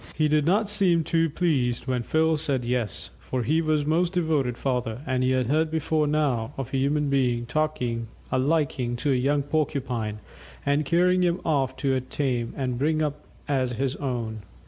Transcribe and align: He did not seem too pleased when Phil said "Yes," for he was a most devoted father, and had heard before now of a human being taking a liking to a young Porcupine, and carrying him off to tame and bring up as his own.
He 0.15 0.27
did 0.27 0.47
not 0.47 0.67
seem 0.67 1.03
too 1.03 1.29
pleased 1.29 1.85
when 1.85 2.01
Phil 2.01 2.35
said 2.35 2.65
"Yes," 2.65 3.11
for 3.19 3.43
he 3.43 3.61
was 3.61 3.83
a 3.83 3.87
most 3.87 4.13
devoted 4.13 4.57
father, 4.57 5.01
and 5.05 5.23
had 5.23 5.45
heard 5.45 5.69
before 5.69 6.07
now 6.07 6.55
of 6.57 6.73
a 6.73 6.77
human 6.77 7.07
being 7.07 7.45
taking 7.45 8.07
a 8.31 8.39
liking 8.39 8.95
to 8.95 9.11
a 9.11 9.15
young 9.15 9.43
Porcupine, 9.43 10.17
and 10.65 10.85
carrying 10.85 11.21
him 11.21 11.39
off 11.45 11.75
to 11.77 11.99
tame 11.99 12.51
and 12.57 12.79
bring 12.79 13.03
up 13.03 13.23
as 13.47 13.73
his 13.73 13.95
own. 13.97 14.41